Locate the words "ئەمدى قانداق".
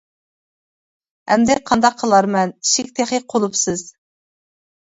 1.33-2.01